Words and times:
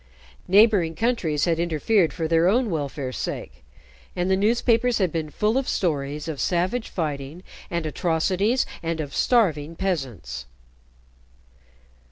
Neighboring 0.47 0.95
countries 0.95 1.45
had 1.45 1.59
interfered 1.59 2.11
for 2.11 2.27
their 2.27 2.47
own 2.47 2.71
welfare's 2.71 3.19
sake, 3.19 3.63
and 4.15 4.31
the 4.31 4.35
newspapers 4.35 4.97
had 4.97 5.11
been 5.11 5.29
full 5.29 5.59
of 5.59 5.69
stories 5.69 6.27
of 6.27 6.41
savage 6.41 6.89
fighting 6.89 7.43
and 7.69 7.85
atrocities, 7.85 8.65
and 8.81 8.99
of 8.99 9.13
starving 9.13 9.75
peasants. 9.75 10.47